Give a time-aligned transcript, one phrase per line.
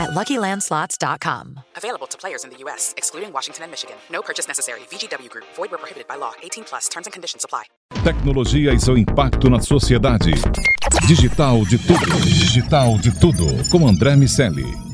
[0.00, 1.60] at LuckyLandSlots.com.
[1.76, 3.96] Available to players in the U.S., excluding Washington and Michigan.
[4.10, 4.80] No purchase necessary.
[4.90, 5.44] VGW Group.
[5.54, 6.32] Void where prohibited by law.
[6.42, 6.88] 18 plus.
[6.88, 7.64] Terms and conditions apply.
[8.02, 10.32] Tecnologia e seu impacto na sociedade.
[11.06, 12.20] Digital de tudo.
[12.24, 13.46] Digital de tudo.
[13.70, 14.89] Com André Miceli.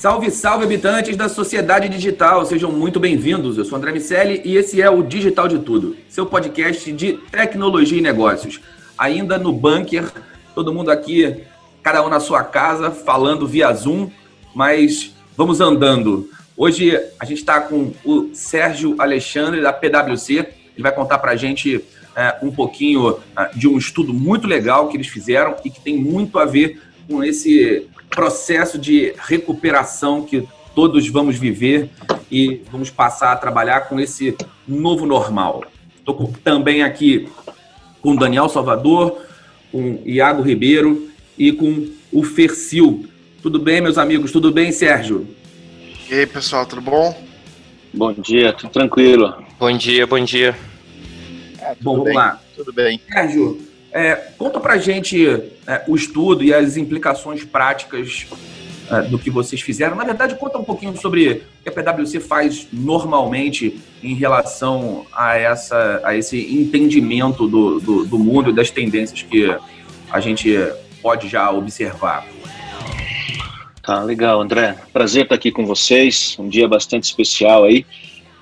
[0.00, 3.58] Salve, salve, habitantes da sociedade digital, sejam muito bem-vindos.
[3.58, 7.98] Eu sou André Miceli e esse é o Digital de Tudo, seu podcast de tecnologia
[7.98, 8.62] e negócios.
[8.96, 10.10] Ainda no bunker,
[10.54, 11.42] todo mundo aqui,
[11.82, 14.08] cada um na sua casa, falando via Zoom,
[14.54, 16.30] mas vamos andando.
[16.56, 21.36] Hoje a gente está com o Sérgio Alexandre da PwC, ele vai contar para a
[21.36, 21.84] gente
[22.16, 25.98] é, um pouquinho é, de um estudo muito legal que eles fizeram e que tem
[25.98, 31.90] muito a ver com esse processo de recuperação que todos vamos viver
[32.30, 35.64] e vamos passar a trabalhar com esse novo normal.
[35.98, 37.28] Estou também aqui
[38.02, 39.22] com o Daniel Salvador,
[39.70, 43.06] com o Iago Ribeiro e com o Fercil.
[43.42, 44.32] Tudo bem, meus amigos?
[44.32, 45.26] Tudo bem, Sérgio?
[46.10, 47.16] E aí, pessoal, tudo bom?
[47.92, 49.34] Bom dia, tudo tranquilo.
[49.58, 50.56] Bom dia, bom dia.
[51.60, 52.40] É, tudo Bom, vamos bem, lá.
[52.56, 53.00] Tudo bem.
[53.12, 53.60] Sérgio,
[53.92, 55.26] é, conta pra gente
[55.66, 58.26] é, o estudo e as implicações práticas
[58.90, 59.96] é, do que vocês fizeram.
[59.96, 65.36] Na verdade, conta um pouquinho sobre o que a PwC faz normalmente em relação a,
[65.36, 69.54] essa, a esse entendimento do, do, do mundo e das tendências que
[70.10, 70.56] a gente
[71.02, 72.26] pode já observar.
[73.82, 74.76] Tá legal, André.
[74.92, 76.36] Prazer estar aqui com vocês.
[76.38, 77.84] Um dia bastante especial aí.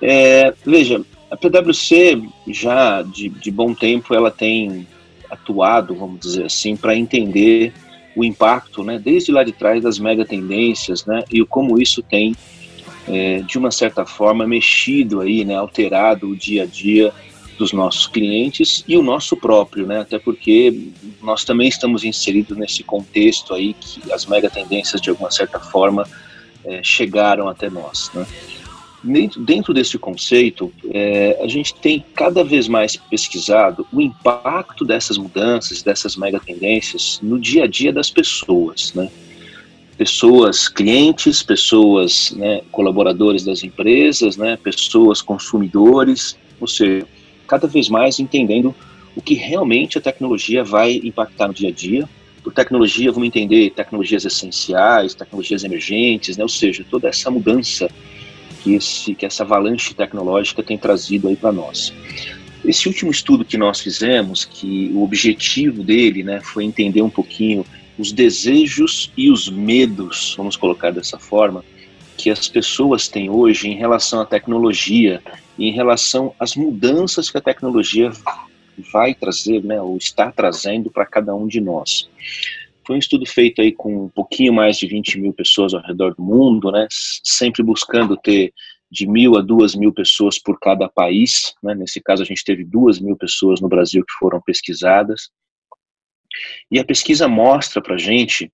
[0.01, 4.87] É, veja, a PwC já de, de bom tempo ela tem
[5.31, 7.73] atuado, vamos dizer assim, para entender
[8.17, 12.35] o impacto, né, desde lá de trás das mega tendências, né, e como isso tem
[13.07, 17.13] é, de uma certa forma mexido aí, né, alterado o dia a dia
[17.57, 20.91] dos nossos clientes e o nosso próprio, né, até porque
[21.23, 26.07] nós também estamos inseridos nesse contexto aí que as mega tendências de alguma certa forma
[26.65, 28.27] é, chegaram até nós, né.
[29.03, 35.17] Dentro, dentro desse conceito, é, a gente tem cada vez mais pesquisado o impacto dessas
[35.17, 39.09] mudanças, dessas mega tendências no dia a dia das pessoas, né?
[39.97, 47.05] Pessoas clientes, pessoas né, colaboradores das empresas, né, pessoas consumidores, ou seja,
[47.49, 48.73] cada vez mais entendendo
[49.17, 52.09] o que realmente a tecnologia vai impactar no dia a dia.
[52.45, 57.89] Por tecnologia, vamos entender tecnologias essenciais, tecnologias emergentes, né, ou seja, toda essa mudança
[58.63, 61.93] que, esse, que essa avalanche tecnológica tem trazido aí para nós.
[62.65, 67.65] Esse último estudo que nós fizemos, que o objetivo dele né, foi entender um pouquinho
[67.99, 71.65] os desejos e os medos, vamos colocar dessa forma,
[72.17, 75.23] que as pessoas têm hoje em relação à tecnologia
[75.59, 78.13] em relação às mudanças que a tecnologia
[78.93, 82.09] vai trazer, né, ou está trazendo para cada um de nós.
[82.89, 86.15] Foi um estudo feito aí com um pouquinho mais de 20 mil pessoas ao redor
[86.15, 86.87] do mundo, né?
[86.91, 88.51] Sempre buscando ter
[88.91, 91.53] de mil a duas mil pessoas por cada país.
[91.63, 91.75] Né?
[91.75, 95.29] Nesse caso, a gente teve duas mil pessoas no Brasil que foram pesquisadas.
[96.71, 98.51] E a pesquisa mostra para a gente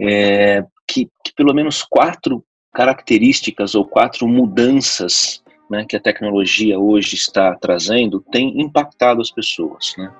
[0.00, 2.44] é, que, que pelo menos quatro
[2.74, 9.94] características ou quatro mudanças né, que a tecnologia hoje está trazendo têm impactado as pessoas.
[9.96, 10.12] Né?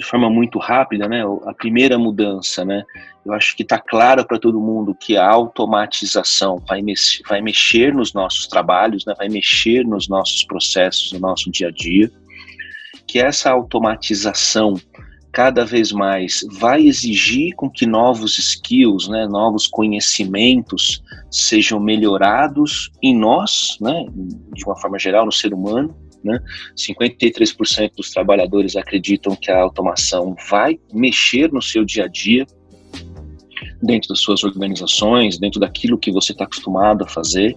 [0.00, 1.22] De forma muito rápida, né?
[1.44, 2.82] A primeira mudança, né?
[3.24, 6.82] Eu acho que está claro para todo mundo que a automatização vai,
[7.28, 9.14] vai mexer nos nossos trabalhos, né?
[9.16, 12.10] Vai mexer nos nossos processos, no nosso dia a dia.
[13.06, 14.74] Que essa automatização
[15.30, 23.16] cada vez mais vai exigir com que novos skills, né, novos conhecimentos sejam melhorados em
[23.16, 24.06] nós, né,
[24.52, 25.94] de uma forma geral no ser humano,
[26.24, 26.38] né?
[26.76, 32.46] 53% dos trabalhadores acreditam que a automação vai mexer no seu dia a dia,
[33.82, 37.56] dentro das suas organizações, dentro daquilo que você está acostumado a fazer.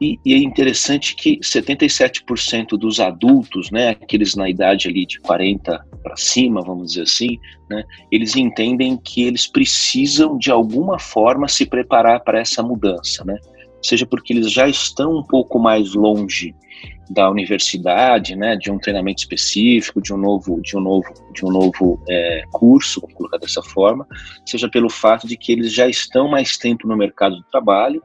[0.00, 5.78] E, e, é interessante que 77% dos adultos, né, aqueles na idade ali de 40
[6.02, 11.66] para cima, vamos dizer assim, né, eles entendem que eles precisam de alguma forma se
[11.66, 13.36] preparar para essa mudança, né?
[13.82, 16.54] Seja porque eles já estão um pouco mais longe
[17.10, 21.50] da universidade, né, de um treinamento específico, de um novo, de um novo, de um
[21.50, 24.06] novo é, curso, vamos colocar dessa forma,
[24.46, 28.00] seja pelo fato de que eles já estão mais tempo no mercado de trabalho,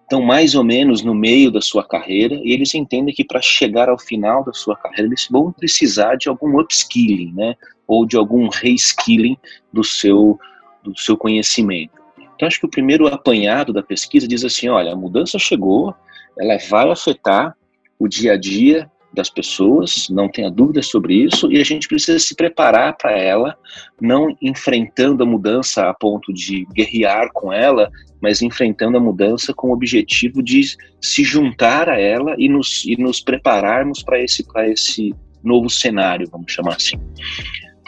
[0.00, 3.90] estão mais ou menos no meio da sua carreira e eles entendem que para chegar
[3.90, 7.54] ao final da sua carreira eles vão precisar de algum upskilling, né,
[7.86, 9.36] ou de algum reskilling
[9.70, 10.38] do seu
[10.82, 11.92] do seu conhecimento.
[12.34, 15.92] Então acho que o primeiro apanhado da pesquisa diz assim, olha, a mudança chegou,
[16.38, 17.56] ela vai afetar
[17.98, 22.18] o dia a dia das pessoas, não tenha dúvida sobre isso, e a gente precisa
[22.18, 23.56] se preparar para ela,
[23.98, 27.90] não enfrentando a mudança a ponto de guerrear com ela,
[28.20, 32.96] mas enfrentando a mudança com o objetivo de se juntar a ela e nos, e
[33.00, 36.98] nos prepararmos para esse, esse novo cenário, vamos chamar assim.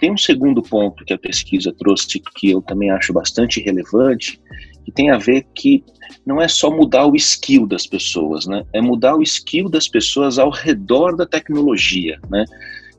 [0.00, 4.40] Tem um segundo ponto que a pesquisa trouxe que eu também acho bastante relevante,
[4.88, 5.84] que tem a ver que
[6.24, 8.64] não é só mudar o skill das pessoas, né?
[8.72, 12.46] É mudar o skill das pessoas ao redor da tecnologia, né?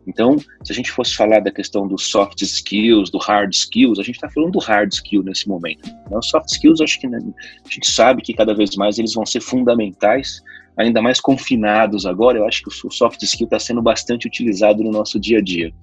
[0.06, 4.04] Então, se a gente fosse falar da questão dos soft skills, do hard skills, a
[4.04, 5.88] gente está falando do hard skill nesse momento.
[5.88, 6.18] Né?
[6.18, 9.26] Os soft skills, acho que né, a gente sabe que cada vez mais eles vão
[9.26, 10.42] ser fundamentais,
[10.78, 12.38] ainda mais confinados agora.
[12.38, 15.74] Eu acho que o soft skill está sendo bastante utilizado no nosso dia a dia.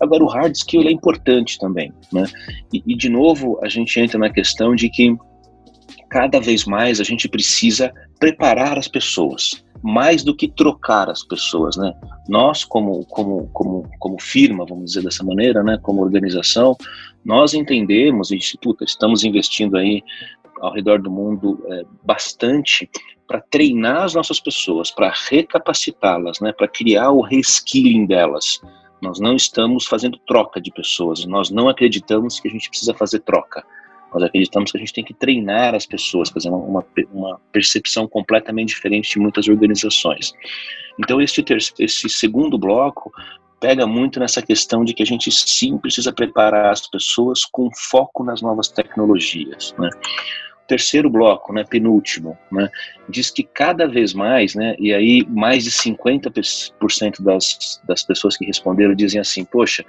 [0.00, 2.24] Agora, o hard skill é importante também, né?
[2.72, 5.16] E, e de novo, a gente entra na questão de que
[6.08, 11.76] cada vez mais a gente precisa preparar as pessoas, mais do que trocar as pessoas,
[11.76, 11.92] né?
[12.28, 15.78] Nós, como, como, como, como firma, vamos dizer dessa maneira, né?
[15.82, 16.76] Como organização,
[17.24, 18.38] nós entendemos e,
[18.82, 20.02] estamos investindo aí
[20.60, 22.90] ao redor do mundo é, bastante
[23.26, 26.52] para treinar as nossas pessoas, para recapacitá-las, né?
[26.52, 28.60] Para criar o reskilling delas.
[29.00, 33.20] Nós não estamos fazendo troca de pessoas, nós não acreditamos que a gente precisa fazer
[33.20, 33.64] troca
[34.12, 38.68] nós acreditamos que a gente tem que treinar as pessoas, fazer uma, uma percepção completamente
[38.68, 40.32] diferente de muitas organizações.
[40.98, 41.44] Então, esse,
[41.78, 43.12] esse segundo bloco
[43.60, 48.24] pega muito nessa questão de que a gente sim precisa preparar as pessoas com foco
[48.24, 49.74] nas novas tecnologias.
[49.78, 49.90] Né?
[50.68, 52.70] terceiro bloco, né, penúltimo, né,
[53.08, 58.44] diz que cada vez mais, né, e aí mais de 50% das, das pessoas que
[58.44, 59.82] responderam dizem assim, poxa,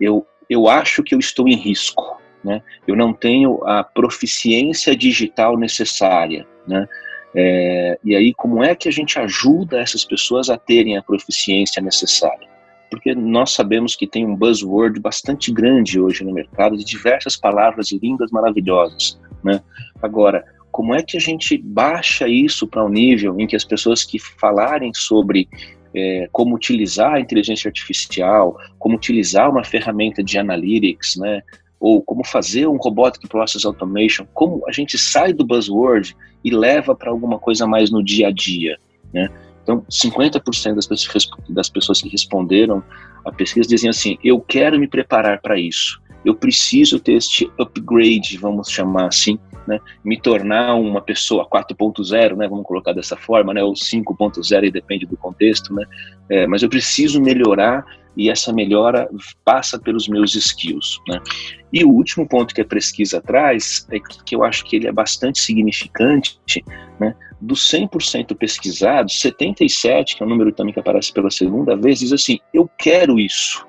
[0.00, 2.62] eu, eu acho que eu estou em risco, né?
[2.86, 6.88] Eu não tenho a proficiência digital necessária, né?
[7.34, 11.82] É, e aí, como é que a gente ajuda essas pessoas a terem a proficiência
[11.82, 12.48] necessária?
[12.88, 17.90] Porque nós sabemos que tem um buzzword bastante grande hoje no mercado de diversas palavras
[17.90, 19.60] lindas, maravilhosas, né?
[20.00, 24.04] Agora, como é que a gente baixa isso para um nível em que as pessoas
[24.04, 25.48] que falarem sobre
[25.94, 31.42] é, como utilizar a inteligência artificial, como utilizar uma ferramenta de analytics, né,
[31.78, 36.94] ou como fazer um robotic process automation, como a gente sai do buzzword e leva
[36.94, 38.78] para alguma coisa mais no dia a dia,
[39.12, 39.28] né?
[39.62, 42.84] Então, 50% das pessoas, das pessoas que responderam
[43.24, 48.38] a pesquisa diziam assim: eu quero me preparar para isso, eu preciso ter este upgrade,
[48.38, 49.80] vamos chamar assim, né?
[50.04, 52.48] me tornar uma pessoa 4.0, né?
[52.48, 53.62] vamos colocar dessa forma, né?
[53.62, 55.84] ou 5.0, depende do contexto, né?
[56.28, 57.84] É, mas eu preciso melhorar
[58.16, 59.08] e essa melhora
[59.44, 60.98] passa pelos meus skills.
[61.06, 61.20] Né?
[61.72, 64.88] E o último ponto que a pesquisa traz é que, que eu acho que ele
[64.88, 66.38] é bastante significante,
[66.98, 67.14] né?
[67.40, 72.12] dos 100% pesquisados, 77, que é o número também que aparece pela segunda vez, diz
[72.12, 73.66] assim, eu quero isso.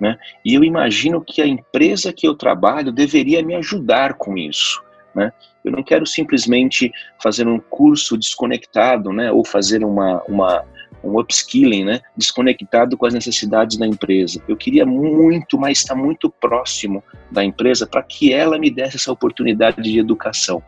[0.00, 0.16] Né?
[0.44, 4.80] E eu imagino que a empresa que eu trabalho deveria me ajudar com isso.
[5.14, 5.32] Né?
[5.64, 9.32] Eu não quero simplesmente fazer um curso desconectado, né?
[9.32, 10.64] ou fazer uma, uma
[11.02, 14.42] um upskilling, né, desconectado com as necessidades da empresa.
[14.48, 19.12] Eu queria muito, mas estar muito próximo da empresa para que ela me desse essa
[19.12, 20.62] oportunidade de educação.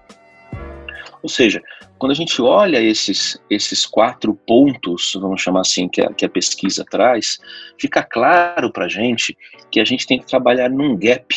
[1.22, 1.62] Ou seja,
[1.98, 6.28] quando a gente olha esses, esses quatro pontos, vamos chamar assim, que a, que a
[6.28, 7.38] pesquisa traz,
[7.78, 9.36] fica claro para a gente
[9.70, 11.34] que a gente tem que trabalhar num gap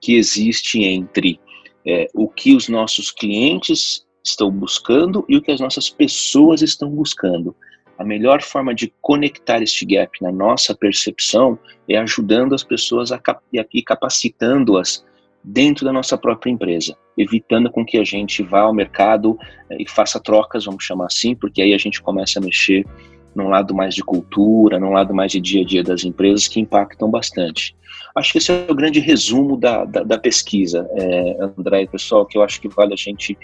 [0.00, 1.40] que existe entre
[1.86, 6.90] é, o que os nossos clientes estão buscando e o que as nossas pessoas estão
[6.90, 7.54] buscando.
[7.98, 11.58] A melhor forma de conectar este gap na nossa percepção
[11.88, 15.04] é ajudando as pessoas a cap e capacitando-as
[15.42, 19.38] dentro da nossa própria empresa, evitando com que a gente vá ao mercado
[19.70, 22.86] eh, e faça trocas, vamos chamar assim, porque aí a gente começa a mexer
[23.34, 26.60] num lado mais de cultura, num lado mais de dia a dia das empresas que
[26.60, 27.76] impactam bastante.
[28.14, 32.24] Acho que esse é o grande resumo da, da, da pesquisa, é, André e pessoal,
[32.24, 33.36] que eu acho que vale a gente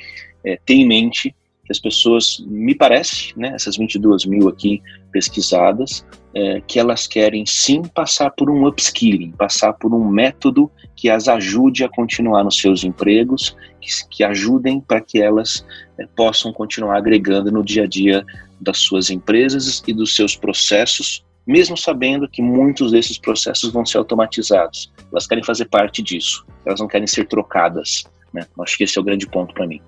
[0.44, 1.34] é, ter em mente
[1.70, 7.46] que as pessoas, me parece, né, essas 22 mil aqui pesquisadas, é, que elas querem
[7.46, 12.58] sim passar por um upskilling, passar por um método que as ajude a continuar nos
[12.58, 15.64] seus empregos, que, que ajudem para que elas
[15.96, 18.24] é, possam continuar agregando no dia a dia
[18.60, 23.98] das suas empresas e dos seus processos, mesmo sabendo que muitos desses processos vão ser
[23.98, 24.92] automatizados.
[25.12, 28.04] Elas querem fazer parte disso, elas não querem ser trocadas.
[28.32, 28.44] Né?
[28.60, 29.80] Acho que esse é o grande ponto para mim.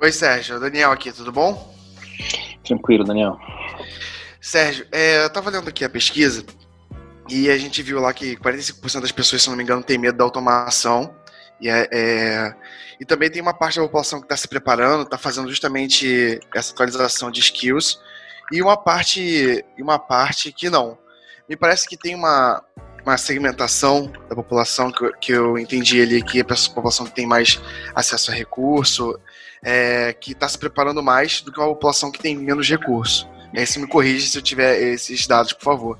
[0.00, 0.58] Oi, Sérgio.
[0.58, 1.74] Daniel aqui, tudo bom?
[2.64, 3.38] Tranquilo, Daniel.
[4.40, 6.44] Sérgio, é, eu tava lendo aqui a pesquisa
[7.28, 10.16] e a gente viu lá que 45% das pessoas, se não me engano, tem medo
[10.18, 11.14] da automação.
[11.60, 12.54] E, é, é,
[12.98, 16.72] e também tem uma parte da população que está se preparando, está fazendo justamente essa
[16.72, 18.00] atualização de skills,
[18.50, 20.98] e uma parte, uma parte que não.
[21.48, 22.64] Me parece que tem uma,
[23.04, 27.14] uma segmentação da população que, eu- que eu entendi ali, que é a população que
[27.14, 27.60] tem mais
[27.94, 29.18] acesso a recurso,
[29.62, 33.28] é, que está se preparando mais do que uma população que tem menos recurso.
[33.54, 35.98] É, se me corrige se eu tiver esses dados, por favor.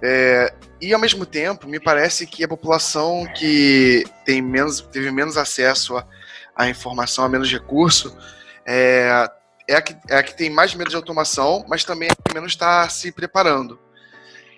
[0.00, 5.36] É, e ao mesmo tempo, me parece que a população que tem menos, teve menos
[5.36, 6.06] acesso à,
[6.54, 8.16] à informação, a menos recurso,
[8.64, 9.28] é,
[9.66, 12.14] é, a que, é a que tem mais medo de automação, mas também é a
[12.14, 13.78] que menos está se preparando.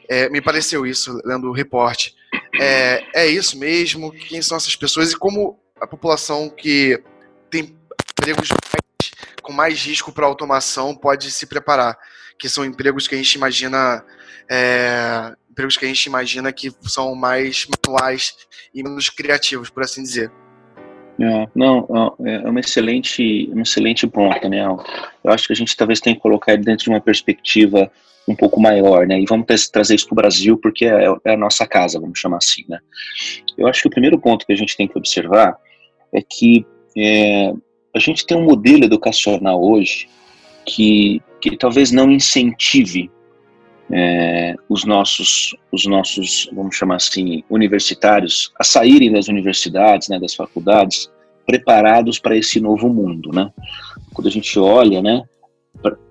[0.09, 2.15] É, me pareceu isso lendo o reporte.
[2.61, 4.13] É, é isso mesmo?
[4.13, 7.03] Quem são essas pessoas e como a população que
[7.49, 7.80] tem
[8.21, 9.13] empregos mais-
[9.43, 11.99] com mais risco para automação pode se preparar?
[12.39, 14.05] Que são empregos que a gente imagina
[14.49, 18.35] é, empregos que a gente imagina que são mais manuais
[18.75, 20.31] e menos criativos, por assim dizer.
[21.21, 24.83] É, não, ó, é um excelente, um excelente ponto, Daniel.
[25.23, 27.91] Eu acho que a gente talvez tenha que colocar ele dentro de uma perspectiva
[28.27, 29.21] um pouco maior, né?
[29.21, 32.19] E vamos tra- trazer isso para o Brasil, porque é, é a nossa casa, vamos
[32.19, 32.79] chamar assim, né?
[33.59, 35.59] Eu acho que o primeiro ponto que a gente tem que observar
[36.13, 37.53] é que é,
[37.95, 40.09] a gente tem um modelo educacional hoje
[40.65, 43.11] que, que talvez não incentive
[43.93, 50.35] é, os nossos, os nossos, vamos chamar assim, universitários a saírem das universidades, né, das
[50.35, 51.11] faculdades,
[51.45, 53.51] preparados para esse novo mundo, né?
[54.15, 55.25] Quando a gente olha, né,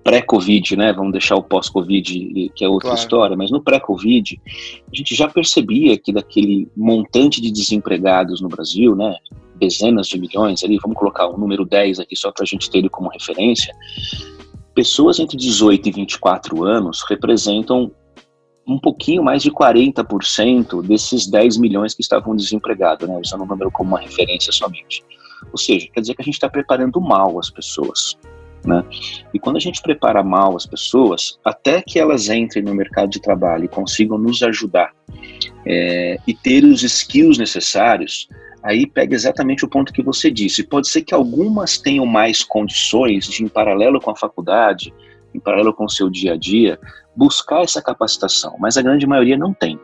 [0.02, 3.00] pré-Covid, né, vamos deixar o pós-Covid, que é outra Claro.
[3.00, 4.40] história, mas no pré-Covid,
[4.92, 9.16] a gente já percebia que daquele montante de desempregados no Brasil, né,
[9.58, 12.78] dezenas de milhões ali, vamos colocar o número 10 aqui só para a gente ter
[12.78, 13.74] ele como referência,
[14.74, 17.92] pessoas entre 18 e 24 anos representam
[18.66, 23.70] um pouquinho mais de 40% desses 10 milhões que estavam desempregados, né, usando o número
[23.70, 25.04] como uma referência somente.
[25.50, 28.16] Ou seja, quer dizer que a gente está preparando mal as pessoas.
[28.64, 28.84] Né?
[29.32, 33.20] E quando a gente prepara mal as pessoas, até que elas entrem no mercado de
[33.20, 34.92] trabalho e consigam nos ajudar
[35.66, 38.28] é, e ter os skills necessários,
[38.62, 40.62] aí pega exatamente o ponto que você disse.
[40.62, 44.92] Pode ser que algumas tenham mais condições de, em paralelo com a faculdade,
[45.34, 46.78] em paralelo com o seu dia a dia,
[47.16, 49.78] buscar essa capacitação, mas a grande maioria não tem.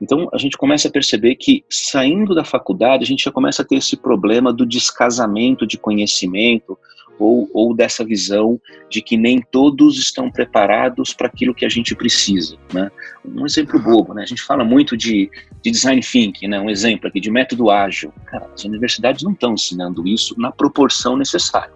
[0.00, 3.64] Então a gente começa a perceber que saindo da faculdade a gente já começa a
[3.64, 6.78] ter esse problema do descasamento de conhecimento
[7.18, 11.94] ou, ou dessa visão de que nem todos estão preparados para aquilo que a gente
[11.94, 12.56] precisa.
[12.72, 12.90] Né?
[13.24, 14.22] Um exemplo bobo, né?
[14.22, 15.30] a gente fala muito de,
[15.62, 16.60] de design thinking, né?
[16.60, 18.12] um exemplo aqui de método ágil.
[18.26, 21.74] Cara, as universidades não estão ensinando isso na proporção necessária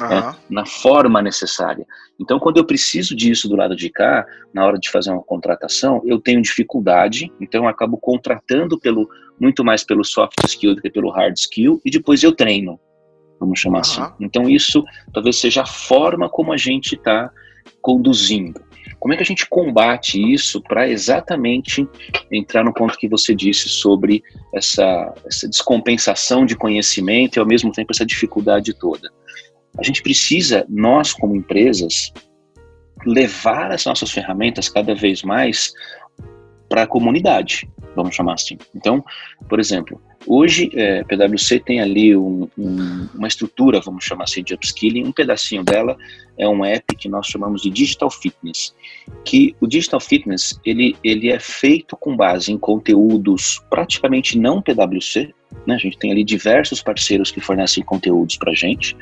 [0.00, 0.36] Aham.
[0.50, 1.86] na forma necessária.
[2.18, 6.02] Então, quando eu preciso disso do lado de cá, na hora de fazer uma contratação,
[6.04, 10.90] eu tenho dificuldade, então eu acabo contratando pelo muito mais pelo soft skill do que
[10.90, 12.78] pelo hard skill e depois eu treino,
[13.44, 14.02] vamos chamar assim.
[14.20, 17.30] Então, isso talvez seja a forma como a gente está
[17.80, 18.60] conduzindo.
[18.98, 21.86] Como é que a gente combate isso para exatamente
[22.32, 24.22] entrar no ponto que você disse sobre
[24.54, 29.10] essa, essa descompensação de conhecimento e ao mesmo tempo essa dificuldade toda?
[29.78, 32.12] A gente precisa, nós como empresas,
[33.04, 35.72] levar as nossas ferramentas cada vez mais
[36.74, 38.58] para a comunidade, vamos chamar assim.
[38.74, 39.04] Então,
[39.48, 44.42] por exemplo, hoje é, a PwC tem ali um- um- uma estrutura, vamos chamar assim,
[44.42, 45.06] de upskilling.
[45.06, 45.96] Um pedacinho dela
[46.36, 48.74] é um app que nós chamamos de Digital Fitness,
[49.24, 55.32] que o Digital Fitness ele, ele é feito com base em conteúdos praticamente não PwC,
[55.64, 55.76] né?
[55.76, 58.96] A gente tem ali diversos parceiros que fornecem conteúdos para gente,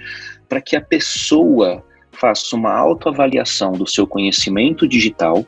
[0.46, 5.46] para que a pessoa faça uma autoavaliação do seu conhecimento digital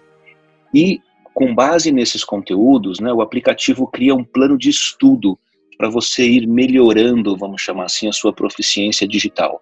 [0.74, 1.02] e,
[1.34, 5.36] com base nesses conteúdos, né, o aplicativo cria um plano de estudo
[5.76, 9.60] para você ir melhorando, vamos chamar assim, a sua proficiência digital.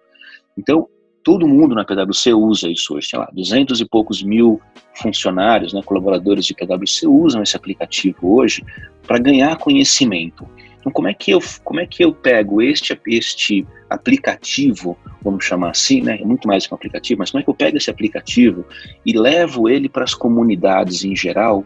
[0.55, 0.87] Então,
[1.23, 4.61] todo mundo na PwC usa isso hoje, sei lá, 200 e poucos mil
[4.93, 8.63] funcionários, né, colaboradores de PwC usam esse aplicativo hoje
[9.07, 10.47] para ganhar conhecimento.
[10.83, 15.69] Então, como é que eu, como é que eu pego este, este aplicativo, vamos chamar
[15.69, 16.19] assim, né?
[16.19, 18.65] É muito mais que um aplicativo, mas como é que eu pego esse aplicativo
[19.05, 21.63] e levo ele para as comunidades em geral,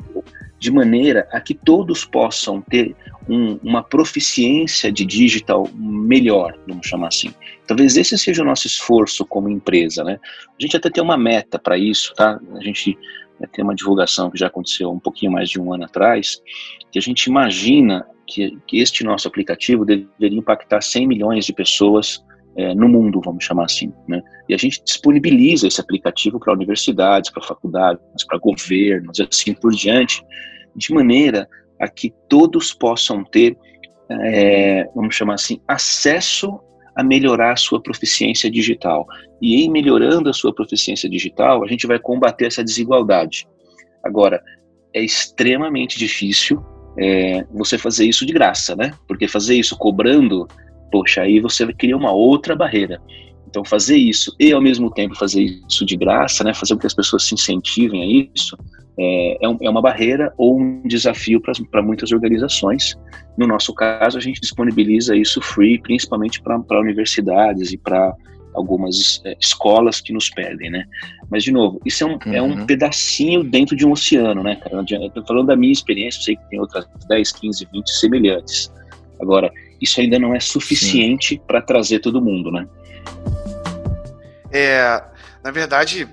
[0.60, 2.96] de maneira a que todos possam ter
[3.28, 7.34] um, uma proficiência de digital melhor, vamos chamar assim.
[7.66, 10.20] Talvez esse seja o nosso esforço como empresa, né?
[10.48, 12.40] A gente até tem uma meta para isso, tá?
[12.56, 12.96] A gente
[13.52, 16.40] tem uma divulgação que já aconteceu um pouquinho mais de um ano atrás,
[16.92, 22.24] que a gente imagina que, que este nosso aplicativo deveria impactar 100 milhões de pessoas
[22.58, 23.94] é, no mundo, vamos chamar assim.
[24.08, 24.22] Né?
[24.50, 30.24] E a gente disponibiliza esse aplicativo para universidades, para faculdades, para governos, assim por diante,
[30.76, 31.48] de maneira
[31.80, 33.56] a que todos possam ter,
[34.10, 36.60] é, vamos chamar assim, acesso
[36.96, 39.06] a melhorar a sua proficiência digital.
[39.40, 43.48] E em melhorando a sua proficiência digital, a gente vai combater essa desigualdade.
[44.04, 44.42] Agora,
[44.94, 46.60] é extremamente difícil
[47.00, 48.94] é, você fazer isso de graça, né?
[49.08, 50.48] Porque fazer isso cobrando
[50.92, 53.02] poxa, aí você cria uma outra barreira.
[53.48, 56.88] Então, fazer isso e, ao mesmo tempo, fazer isso de graça, né, fazer com que
[56.88, 58.58] as pessoas se incentivem a isso,
[59.00, 62.96] é, é, é uma barreira ou um desafio para muitas organizações.
[63.38, 68.14] No nosso caso, a gente disponibiliza isso free, principalmente para universidades e para
[68.58, 70.86] algumas é, escolas que nos pedem, né?
[71.30, 72.34] Mas, de novo, isso é um, uhum.
[72.34, 72.66] é um uhum.
[72.66, 74.84] pedacinho dentro de um oceano, né, cara?
[74.90, 78.74] Eu tô falando da minha experiência, eu sei que tem outras 10, 15, 20 semelhantes.
[79.22, 82.68] Agora, isso ainda não é suficiente para trazer todo mundo, né?
[84.52, 85.04] É,
[85.44, 86.08] na verdade,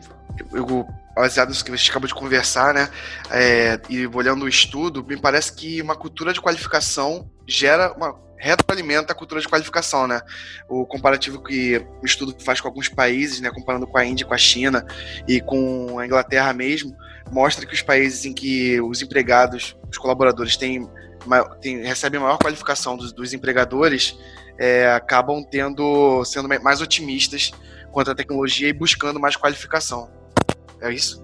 [0.53, 0.87] eu,
[1.17, 2.89] baseado nisso que a gente acabou de conversar, né,
[3.31, 9.13] é, e olhando o estudo, me parece que uma cultura de qualificação gera uma retroalimenta
[9.13, 10.21] a cultura de qualificação, né?
[10.69, 14.35] O comparativo que o estudo faz com alguns países, né, comparando com a Índia, com
[14.35, 14.85] a China
[15.27, 16.95] e com a Inglaterra mesmo,
[17.33, 20.87] mostra que os países em que os empregados, os colaboradores têm
[21.63, 24.15] tem, recebem maior qualificação dos, dos empregadores,
[24.59, 27.51] é, acabam tendo sendo mais otimistas
[27.91, 30.11] quanto à tecnologia e buscando mais qualificação.
[30.83, 31.24] É isso?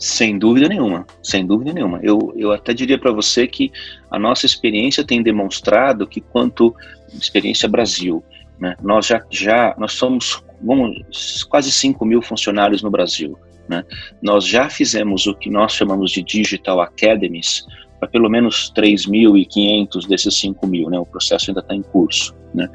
[0.00, 2.00] Sem dúvida nenhuma, sem dúvida nenhuma.
[2.02, 3.70] Eu, eu até diria para você que
[4.10, 6.74] a nossa experiência tem demonstrado que quanto
[7.12, 8.24] experiência Brasil,
[8.58, 13.38] né, nós já, já nós somos vamos, quase 5 mil funcionários no Brasil.
[13.68, 13.84] Né?
[14.22, 17.66] Nós já fizemos o que nós chamamos de Digital Academies
[17.98, 20.98] para pelo menos 3.500 desses 5.000, né?
[20.98, 22.66] O processo ainda está em curso, né?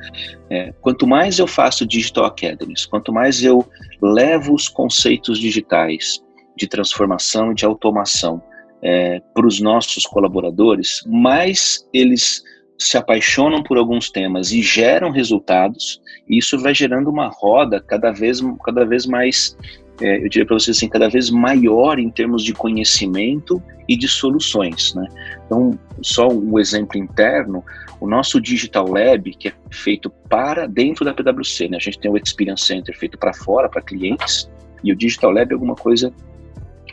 [0.52, 3.68] É, quanto mais eu faço Digital Academies, quanto mais eu
[4.00, 6.24] levo os conceitos digitais
[6.56, 8.42] de transformação e de automação
[8.82, 12.44] é, para os nossos colaboradores, mais eles
[12.78, 18.12] se apaixonam por alguns temas e geram resultados, e isso vai gerando uma roda cada
[18.12, 19.56] vez, cada vez mais
[20.02, 24.08] é, eu diria para vocês assim, cada vez maior em termos de conhecimento e de
[24.08, 24.94] soluções.
[24.94, 25.08] Né?
[25.46, 27.64] Então, só um exemplo interno,
[28.00, 31.78] o nosso Digital Lab, que é feito para dentro da PwC, né?
[31.78, 34.50] a gente tem o Experience Center feito para fora, para clientes,
[34.84, 36.14] e o Digital Lab é alguma coisa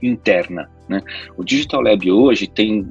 [0.03, 0.69] interna.
[0.89, 1.03] Né?
[1.37, 2.89] O Digital Lab hoje tem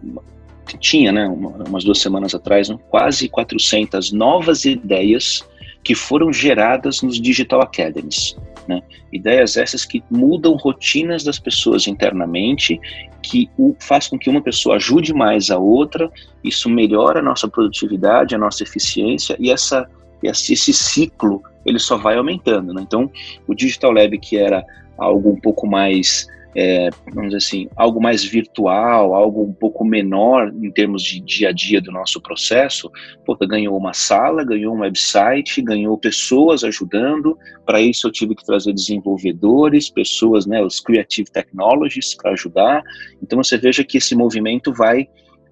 [0.80, 5.46] tinha, né, umas duas semanas atrás, quase 400 novas ideias
[5.84, 8.38] que foram geradas nos Digital Academies.
[8.68, 8.82] Né?
[9.12, 12.80] Ideias essas que mudam rotinas das pessoas internamente,
[13.22, 16.12] que o, faz com que uma pessoa ajude mais a outra,
[16.44, 19.90] isso melhora a nossa produtividade, a nossa eficiência, e essa,
[20.24, 22.74] esse, ciclo ele só vai aumentando.
[22.74, 22.82] Né?
[22.82, 23.12] Então,
[23.48, 24.64] o Digital Lab, que era
[24.98, 30.54] algo um pouco mais é, vamos dizer assim, algo mais virtual, algo um pouco menor
[30.62, 32.92] em termos de dia a dia do nosso processo,
[33.26, 37.38] puta, ganhou uma sala, ganhou um website, ganhou pessoas ajudando.
[37.66, 42.84] Para isso eu tive que trazer desenvolvedores, pessoas, né, os creative technologies para ajudar.
[43.24, 45.08] Então você veja que esse movimento vai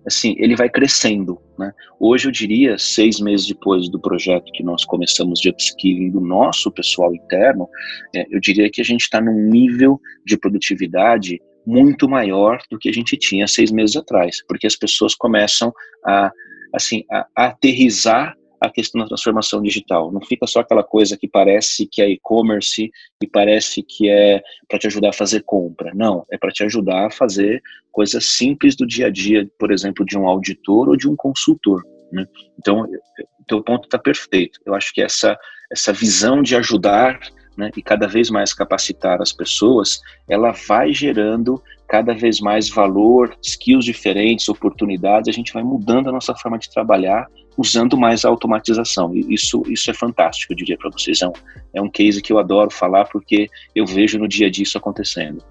[0.09, 1.39] assim, ele vai crescendo.
[1.57, 1.71] Né?
[1.99, 6.71] Hoje, eu diria, seis meses depois do projeto que nós começamos de upskilling do nosso
[6.71, 7.67] pessoal interno,
[8.15, 12.89] é, eu diria que a gente está num nível de produtividade muito maior do que
[12.89, 15.71] a gente tinha seis meses atrás, porque as pessoas começam
[16.05, 16.31] a,
[16.73, 20.11] assim, a, aterrizar a questão da transformação digital.
[20.11, 22.91] Não fica só aquela coisa que parece que é e-commerce
[23.21, 25.91] e parece que é para te ajudar a fazer compra.
[25.93, 30.05] Não, é para te ajudar a fazer coisas simples do dia a dia, por exemplo,
[30.05, 31.83] de um auditor ou de um consultor.
[32.11, 32.25] Né?
[32.57, 34.59] Então, o teu ponto está perfeito.
[34.65, 35.37] Eu acho que essa,
[35.71, 37.19] essa visão de ajudar
[37.59, 43.35] né, e cada vez mais capacitar as pessoas, ela vai gerando cada vez mais valor,
[43.43, 48.29] skills diferentes, oportunidades, a gente vai mudando a nossa forma de trabalhar usando mais a
[48.29, 49.11] automatização.
[49.13, 51.21] Isso, isso é fantástico, eu diria para vocês.
[51.21, 51.33] É um,
[51.73, 54.77] é um case que eu adoro falar porque eu vejo no dia a dia isso
[54.77, 55.43] acontecendo.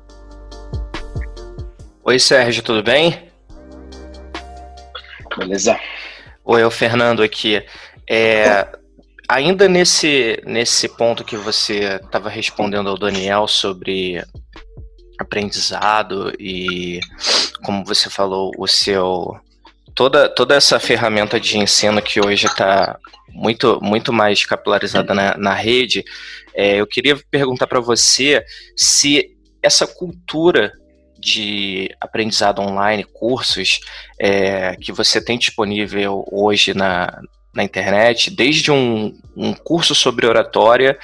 [2.05, 3.29] Oi, Sérgio, tudo bem?
[5.37, 5.79] Beleza.
[6.45, 7.63] Oi, é o Fernando aqui.
[8.09, 8.67] É,
[9.29, 14.25] ainda nesse, nesse ponto que você estava respondendo ao Daniel sobre
[15.19, 17.01] aprendizado e,
[17.63, 19.37] como você falou, o seu
[19.95, 25.53] toda, toda essa ferramenta de ensino que hoje está muito, muito mais capilarizada na, na
[25.53, 26.05] rede,
[26.55, 28.45] é, eu queria perguntar para você
[28.77, 30.73] se essa cultura
[31.19, 33.81] de aprendizado online, cursos
[34.21, 37.21] é, que você tem disponível hoje na,
[37.59, 40.97] na internet, desde um, um curso sobre oratória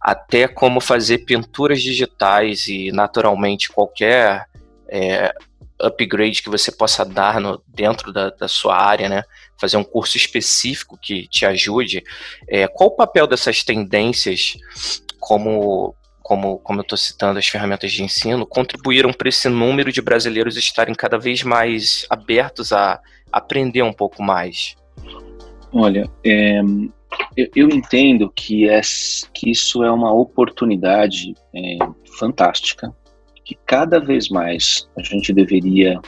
[0.00, 4.46] até como fazer pinturas digitais e naturalmente qualquer
[4.88, 5.34] é,
[5.78, 9.22] upgrade que você possa dar no, dentro da, da, sua área, né?
[9.60, 12.02] Fazer um curso específico que te ajude.
[12.48, 14.54] É, qual o papel dessas tendências,
[15.20, 20.00] como, como, como eu estou citando as ferramentas de ensino, contribuíram para esse número de
[20.00, 22.98] brasileiros estarem cada vez mais abertos a
[23.30, 24.74] aprender um pouco mais?
[25.72, 26.60] Olha, é,
[27.36, 28.80] eu, eu, entendo que, é,
[29.32, 31.78] que isso é uma oportunidade é,
[32.18, 32.94] fantástica
[33.44, 35.98] que cada vez mais a gente deveria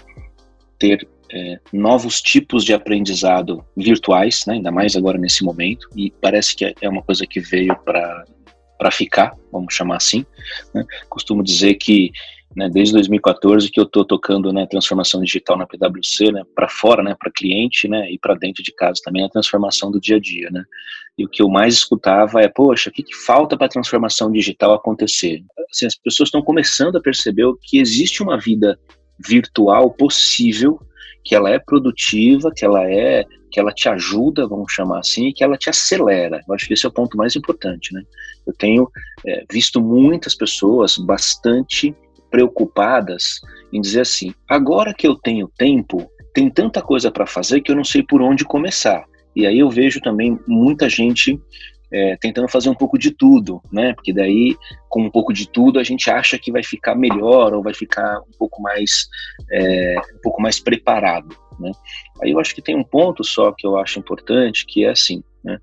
[0.79, 6.55] ter é, novos tipos de aprendizado virtuais, né, ainda mais agora nesse momento, e parece
[6.55, 10.27] que é uma coisa que veio para ficar, vamos chamar assim.
[10.75, 10.85] Né?
[11.09, 12.11] Costumo dizer que
[12.56, 17.02] né, desde 2014 que eu estou tocando né, transformação digital na PwC, né, para fora,
[17.02, 20.20] né, para cliente, né, e para dentro de casa também a transformação do dia a
[20.20, 20.64] dia, né.
[21.16, 24.32] E o que eu mais escutava é, poxa, o que, que falta para a transformação
[24.32, 25.42] digital acontecer?
[25.70, 28.78] Assim, as pessoas estão começando a perceber que existe uma vida
[29.18, 30.80] virtual possível,
[31.24, 35.32] que ela é produtiva, que ela é que ela te ajuda, vamos chamar assim, e
[35.32, 36.40] que ela te acelera.
[36.46, 38.02] Eu acho que esse é o ponto mais importante, né?
[38.46, 38.88] Eu tenho
[39.26, 41.94] é, visto muitas pessoas bastante
[42.31, 43.40] preocupadas
[43.73, 47.77] em dizer assim: agora que eu tenho tempo, tem tanta coisa para fazer que eu
[47.77, 49.05] não sei por onde começar.
[49.35, 51.40] E aí eu vejo também muita gente
[51.93, 53.93] é, tentando fazer um pouco de tudo, né?
[53.95, 54.57] Porque daí,
[54.88, 58.21] com um pouco de tudo, a gente acha que vai ficar melhor ou vai ficar
[58.21, 59.09] um pouco mais,
[59.51, 61.73] é, um pouco mais preparado, né?
[62.23, 65.23] Aí eu acho que tem um ponto só que eu acho importante, que é assim,
[65.45, 65.59] né?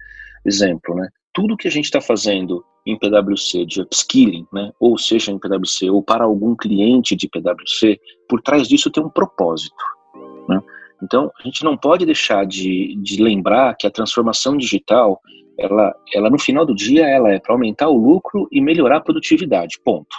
[0.46, 1.08] Exemplo, né?
[1.34, 5.90] Tudo que a gente está fazendo em PwC de upskilling, né, ou seja em PwC
[5.90, 9.76] ou para algum cliente de PwC, por trás disso tem um propósito.
[10.48, 10.62] Né?
[11.04, 15.20] Então, a gente não pode deixar de, de lembrar que a transformação digital,
[15.60, 19.02] ela, ela no final do dia, ela é para aumentar o lucro e melhorar a
[19.02, 20.16] produtividade, ponto.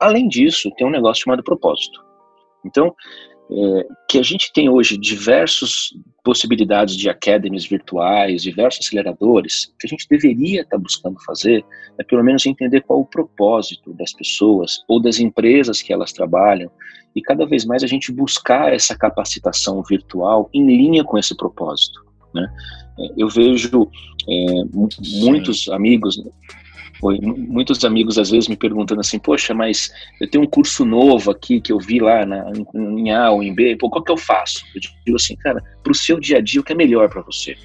[0.00, 2.02] Além disso, tem um negócio chamado propósito.
[2.64, 2.94] Então,
[3.50, 5.90] é, que a gente tem hoje diversas
[6.24, 11.64] possibilidades de academies virtuais, diversos aceleradores, o que a gente deveria estar buscando fazer
[11.98, 16.70] é pelo menos entender qual o propósito das pessoas ou das empresas que elas trabalham
[17.14, 22.04] e cada vez mais a gente buscar essa capacitação virtual em linha com esse propósito.
[22.34, 22.46] Né?
[22.98, 23.88] É, eu vejo
[24.28, 26.20] é, muitos amigos
[27.02, 31.60] muitos amigos às vezes me perguntando assim, poxa, mas eu tenho um curso novo aqui
[31.60, 34.64] que eu vi lá na, em A ou em B, pô, qual que eu faço?
[34.74, 37.22] Eu digo assim, cara, para o seu dia a dia, o que é melhor para
[37.22, 37.56] você?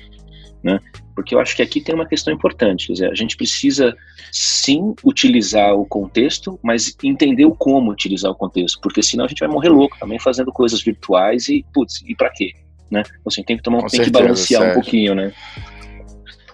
[0.63, 0.79] Né?
[1.15, 3.95] Porque eu acho que aqui tem uma questão importante, quer dizer, a gente precisa
[4.31, 9.39] sim utilizar o contexto, mas entender o como utilizar o contexto, porque senão a gente
[9.39, 12.53] vai morrer louco também fazendo coisas virtuais e, putz, e para quê?
[12.89, 13.03] Né?
[13.25, 14.71] Assim, tem que tomar, tem certeza, que balancear Sérgio.
[14.71, 15.33] um pouquinho, né?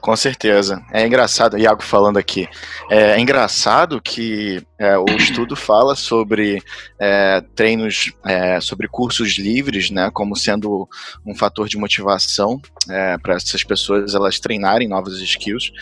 [0.07, 0.81] Com certeza.
[0.93, 2.47] É engraçado, Iago falando aqui,
[2.89, 6.63] é, engraçado que é, o estudo fala sobre
[6.97, 10.87] é, treinos, é, sobre cursos livres, né, como sendo
[11.25, 12.57] um fator de motivação
[12.89, 15.73] é, para essas pessoas elas treinarem novos skills.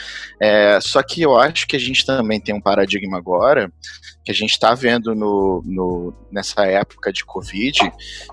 [0.41, 3.71] É, só que eu acho que a gente também tem um paradigma agora
[4.23, 7.77] que a gente está vendo no, no, nessa época de Covid,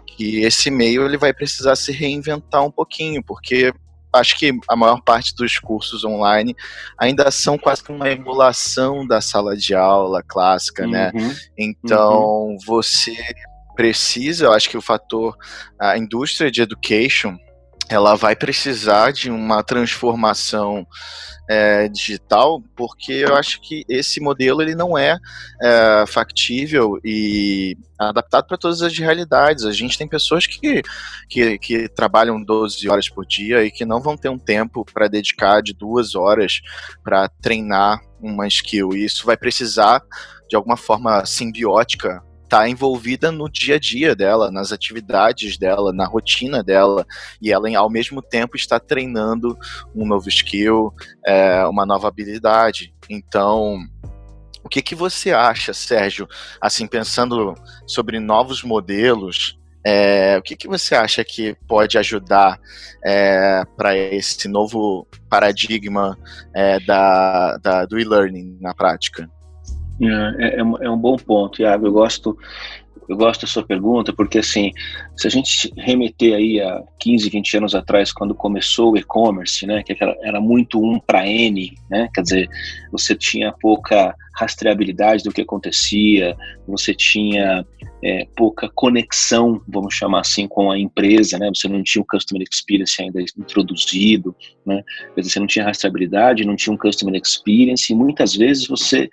[0.07, 3.75] que esse meio ele vai precisar se reinventar um pouquinho, porque
[4.13, 6.55] acho que a maior parte dos cursos online
[6.99, 11.11] ainda são quase que uma emulação da sala de aula clássica, né?
[11.15, 11.37] uhum, né?
[11.59, 12.57] Então, uhum.
[12.67, 13.17] você
[13.75, 15.37] precisa, eu acho que o fator,
[15.81, 17.37] a indústria de education,
[17.89, 20.87] ela vai precisar de uma transformação
[21.49, 25.19] é, digital, porque eu acho que esse modelo ele não é,
[25.61, 29.65] é factível e adaptado para todas as realidades.
[29.65, 30.83] A gente tem pessoas que,
[31.29, 35.09] que, que, trabalham 12 horas por dia e que não vão ter um tempo para
[35.09, 36.61] dedicar de duas horas
[37.05, 38.91] para treinar uma skill.
[38.95, 40.03] E isso vai precisar,
[40.49, 46.05] de alguma forma simbiótica, está envolvida no dia a dia dela, nas atividades dela, na
[46.05, 47.07] rotina dela,
[47.41, 49.57] e ela ao mesmo tempo está treinando
[49.95, 50.93] um novo skill,
[51.27, 52.95] é, uma nova habilidade.
[53.09, 53.79] Então,
[54.63, 56.29] o que, que você acha, Sérgio,
[56.61, 57.55] assim, pensando
[57.87, 62.61] sobre novos modelos, é, o que, que você acha que pode ajudar
[63.03, 66.19] é, para esse novo paradigma
[66.55, 69.27] é, da, da, do e-learning na prática?
[70.01, 71.87] É, é, é, um bom ponto, Iago.
[71.87, 72.37] Eu gosto
[73.09, 74.71] eu gosto da sua pergunta, porque assim,
[75.17, 79.83] se a gente remeter aí a 15, 20 anos atrás, quando começou o e-commerce, né,
[79.83, 82.49] que era, era muito um para N, né, quer dizer,
[82.91, 86.37] você tinha pouca rastreabilidade do que acontecia,
[86.67, 87.67] você tinha
[88.03, 92.43] é, pouca conexão, vamos chamar assim, com a empresa, né, você não tinha o Customer
[92.51, 94.35] Experience ainda introduzido,
[94.65, 94.83] né,
[95.15, 99.09] quer dizer, você não tinha rastreabilidade, não tinha um Customer Experience, e muitas vezes você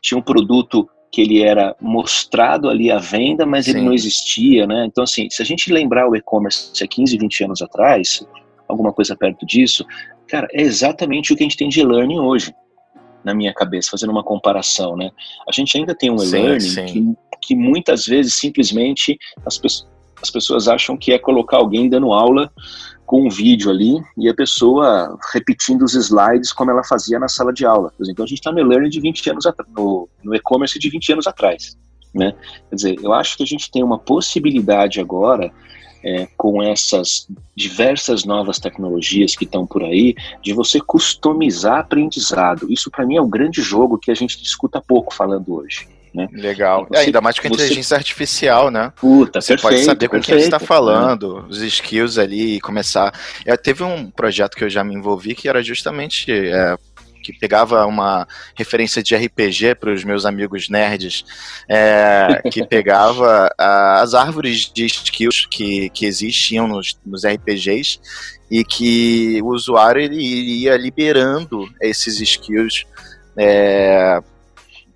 [0.00, 3.72] tinha um produto que ele era mostrado ali à venda, mas Sim.
[3.72, 4.86] ele não existia, né?
[4.86, 8.24] Então, assim, se a gente lembrar o e-commerce há 15, 20 anos atrás,
[8.68, 9.84] alguma coisa perto disso,
[10.28, 12.54] cara, é exatamente o que a gente tem de e-learning hoje,
[13.24, 15.10] na minha cabeça, fazendo uma comparação, né?
[15.48, 19.68] A gente ainda tem um e-learning que, que muitas vezes simplesmente as, pe
[20.22, 22.52] as pessoas acham que é colocar alguém dando aula
[23.10, 27.52] com um vídeo ali e a pessoa repetindo os slides como ela fazia na sala
[27.52, 27.92] de aula.
[28.08, 29.44] Então a gente está no e-learning de 20 anos
[29.76, 31.76] no, no e-commerce de 20 anos atrás.
[32.14, 32.32] Né?
[32.68, 35.52] Quer dizer, eu acho que a gente tem uma possibilidade agora
[36.04, 42.72] é, com essas diversas novas tecnologias que estão por aí, de você customizar aprendizado.
[42.72, 45.88] Isso, para mim, é o grande jogo que a gente discuta pouco falando hoje.
[46.12, 46.28] Né?
[46.32, 46.86] Legal.
[46.90, 48.92] Você, ainda mais com a inteligência artificial, né?
[48.96, 52.60] Puta, você perfeito, pode saber com perfeito, quem você está falando, os skills ali e
[52.60, 53.12] começar.
[53.46, 56.76] Eu, teve um projeto que eu já me envolvi que era justamente é,
[57.22, 61.24] que pegava uma referência de RPG para os meus amigos nerds,
[61.68, 68.00] é, que pegava as árvores de skills que, que existiam nos, nos RPGs
[68.50, 72.84] e que o usuário ele iria liberando esses skills.
[73.36, 74.18] É,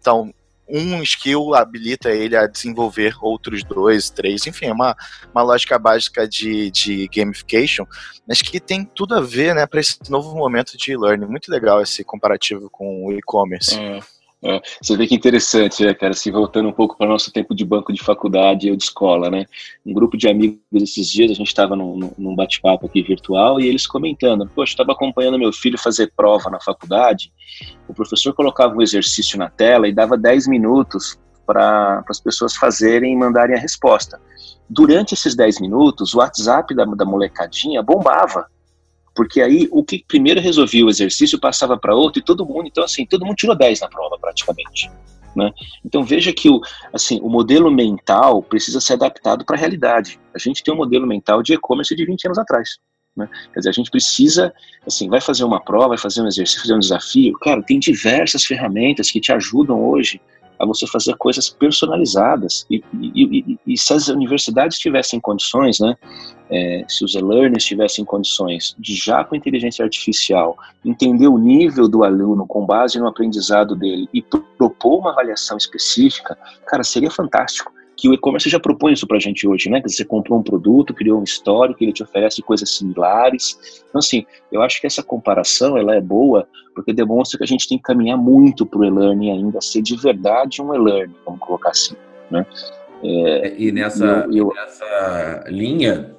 [0.01, 0.35] então,
[0.75, 4.97] um skill habilita ele a desenvolver outros dois, três, enfim, é uma,
[5.33, 7.87] uma lógica básica de, de gamification,
[8.27, 11.27] mas que tem tudo a ver né, para esse novo momento de learning.
[11.27, 13.79] Muito legal esse comparativo com o e-commerce.
[13.79, 14.01] É.
[14.47, 16.13] É, você vê que interessante, né, cara?
[16.13, 19.31] Se voltando um pouco para o nosso tempo de banco de faculdade ou de escola,
[19.31, 19.47] né?
[19.87, 23.67] Um grupo de amigos esses dias, a gente estava num, num bate-papo aqui virtual e
[23.67, 27.33] eles comentando: Poxa, estava acompanhando meu filho fazer prova na faculdade.
[27.89, 33.15] O professor colocava um exercício na tela e dava 10 minutos para as pessoas fazerem
[33.15, 34.21] e mandarem a resposta.
[34.69, 38.47] Durante esses 10 minutos, o WhatsApp da, da molecadinha bombava
[39.15, 42.83] porque aí o que primeiro resolvia o exercício passava para outro e todo mundo, então
[42.85, 44.91] assim, todo mundo tirou 10 na prova praticamente.
[45.35, 45.53] Né?
[45.85, 46.61] Então veja que o,
[46.93, 50.21] assim, o modelo mental precisa ser adaptado para a realidade.
[50.35, 52.79] A gente tem um modelo mental de e-commerce de 20 anos atrás.
[53.17, 53.29] Né?
[53.53, 54.53] Quer dizer, a gente precisa,
[54.87, 57.33] assim, vai fazer uma prova, vai fazer um exercício, fazer um desafio.
[57.41, 60.21] Cara, tem diversas ferramentas que te ajudam hoje
[60.65, 62.67] a você fazer coisas personalizadas.
[62.71, 65.95] E, e, e, e se as universidades tivessem condições, né,
[66.51, 72.05] é, se os e-learners tivessem condições de já com inteligência artificial entender o nível do
[72.05, 78.09] aluno com base no aprendizado dele e propor uma avaliação específica, cara, seria fantástico que
[78.09, 79.81] o e-commerce já propõe isso para a gente hoje, né?
[79.81, 83.85] Que você comprou um produto, criou uma história, que ele te oferece coisas similares.
[83.89, 87.69] Então, assim, eu acho que essa comparação ela é boa porque demonstra que a gente
[87.69, 91.71] tem que caminhar muito para o e-learning ainda ser de verdade um e-learning, vamos colocar
[91.71, 91.95] assim,
[92.31, 92.45] né?
[93.03, 94.55] É, e nessa, eu, eu...
[94.55, 96.11] nessa linha,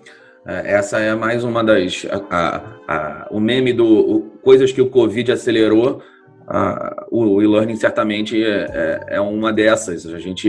[0.46, 2.06] é, essa é mais uma das.
[2.30, 6.02] A, a, o meme do o, coisas que o Covid acelerou.
[6.48, 10.06] A, o e-learning certamente é, é, é, uma dessas.
[10.06, 10.48] A gente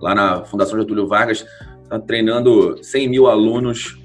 [0.00, 1.46] lá na Fundação Getúlio Vargas,
[1.82, 3.98] está treinando 100 mil alunos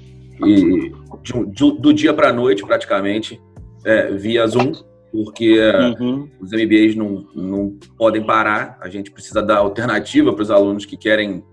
[0.44, 3.40] e de, de, do dia para a noite, praticamente,
[3.84, 4.72] é, via Zoom,
[5.12, 5.60] porque
[6.00, 6.28] uhum.
[6.40, 8.76] os MBAs não, não podem parar.
[8.80, 11.44] A gente precisa dar alternativa para os alunos que querem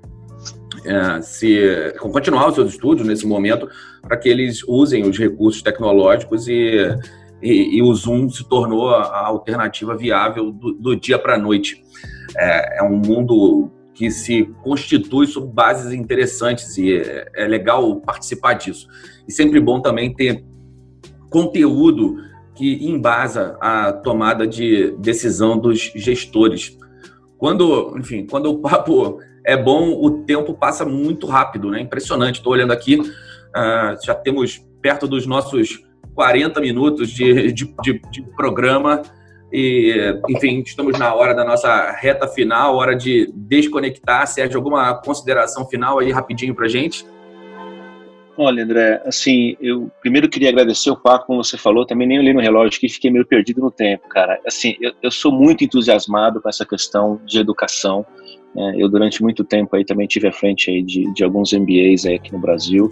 [0.86, 3.70] é, se continuar os seus estudos nesse momento,
[4.02, 6.78] para que eles usem os recursos tecnológicos e,
[7.42, 11.84] e, e o Zoom se tornou a alternativa viável do, do dia para a noite.
[12.36, 13.70] É, é um mundo
[14.02, 18.88] que se constitui sobre bases interessantes e é, é legal participar disso.
[19.28, 20.44] E sempre bom também ter
[21.30, 22.16] conteúdo
[22.56, 26.76] que embasa a tomada de decisão dos gestores.
[27.38, 31.80] Quando, enfim, quando o papo é bom, o tempo passa muito rápido, né?
[31.80, 32.38] Impressionante.
[32.38, 35.86] Estou olhando aqui, uh, já temos perto dos nossos
[36.16, 39.04] 40 minutos de, de, de, de programa.
[39.52, 44.26] E, enfim, estamos na hora da nossa reta final, hora de desconectar.
[44.28, 47.06] Sérgio, alguma consideração final aí rapidinho para gente?
[48.38, 52.34] Olha, André, assim, eu primeiro queria agradecer o papo, como você falou, também nem olhei
[52.34, 54.40] no relógio que fiquei meio perdido no tempo, cara.
[54.48, 58.06] Assim, eu, eu sou muito entusiasmado com essa questão de educação.
[58.56, 58.76] Né?
[58.78, 62.16] Eu, durante muito tempo, aí também tive à frente aí de, de alguns MBAs aí
[62.16, 62.92] aqui no Brasil.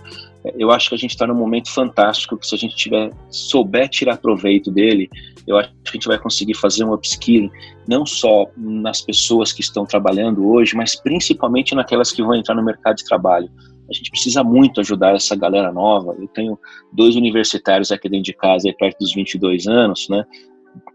[0.58, 3.90] Eu acho que a gente está num momento fantástico que se a gente tiver souber
[3.90, 5.10] tirar proveito dele,
[5.46, 7.50] eu acho que a gente vai conseguir fazer um upskill
[7.88, 12.64] não só nas pessoas que estão trabalhando hoje, mas principalmente naquelas que vão entrar no
[12.64, 13.50] mercado de trabalho.
[13.90, 16.16] A gente precisa muito ajudar essa galera nova.
[16.20, 16.58] Eu tenho
[16.94, 20.24] dois universitários aqui dentro de casa, perto dos 22 anos, né?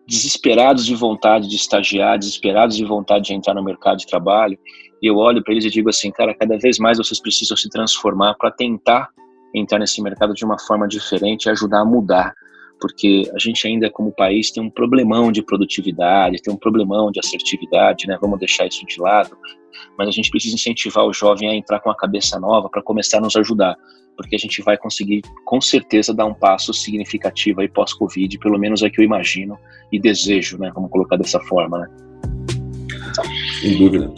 [0.06, 4.56] Desesperados de vontade de estagiar, desesperados de vontade de entrar no mercado de trabalho.
[5.02, 7.68] E eu olho para eles e digo assim, cara, cada vez mais vocês precisam se
[7.68, 9.10] transformar para tentar
[9.54, 12.34] entrar nesse mercado de uma forma diferente e ajudar a mudar.
[12.80, 17.20] Porque a gente ainda, como país, tem um problemão de produtividade, tem um problemão de
[17.20, 18.18] assertividade, né?
[18.20, 19.36] Vamos deixar isso de lado.
[19.96, 23.18] Mas a gente precisa incentivar o jovem a entrar com a cabeça nova para começar
[23.18, 23.76] a nos ajudar.
[24.16, 28.82] Porque a gente vai conseguir, com certeza, dar um passo significativo aí pós-Covid, pelo menos
[28.82, 29.56] é que eu imagino
[29.90, 30.70] e desejo, né?
[30.74, 31.88] Vamos colocar dessa forma, né?
[33.60, 34.12] Sem dúvida.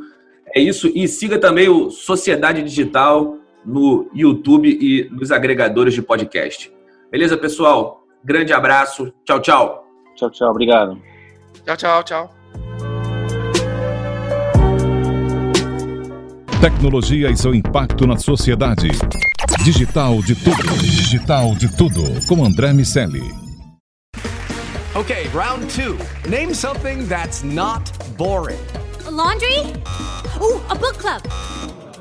[0.53, 0.91] É isso.
[0.93, 6.71] E siga também o Sociedade Digital no YouTube e nos agregadores de podcast.
[7.11, 8.03] Beleza, pessoal?
[8.23, 9.11] Grande abraço.
[9.23, 9.85] Tchau, tchau.
[10.15, 10.51] Tchau, tchau.
[10.51, 11.01] Obrigado.
[11.65, 12.29] Tchau, tchau, tchau.
[16.61, 18.87] Tecnologia e seu impacto na sociedade.
[19.63, 20.77] Digital de tudo.
[20.79, 22.01] Digital de tudo.
[22.27, 23.21] Com André Miscelli.
[24.95, 25.97] Okay, round two.
[26.29, 28.59] Name something that's not boring.
[29.05, 29.59] A laundry?
[30.41, 31.21] Ooh, a book club.